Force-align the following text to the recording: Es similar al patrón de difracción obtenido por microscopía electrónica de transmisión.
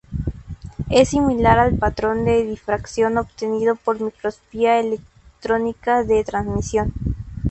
Es 0.89 1.09
similar 1.09 1.59
al 1.59 1.75
patrón 1.77 2.25
de 2.25 2.43
difracción 2.43 3.19
obtenido 3.19 3.75
por 3.75 4.01
microscopía 4.01 4.79
electrónica 4.79 6.03
de 6.03 6.23
transmisión. 6.23 6.91